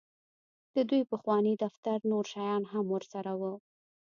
د 0.75 0.77
دوی 0.89 1.01
د 1.03 1.07
پخواني 1.11 1.53
دفتر 1.63 1.97
نور 2.11 2.25
شیان 2.33 2.63
هم 2.71 2.85
ورسره 2.95 3.31
وو 3.39 3.53